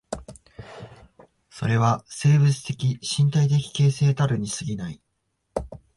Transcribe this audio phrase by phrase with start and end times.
[1.51, 4.99] それは生物的身体的形成たるに過ぎない。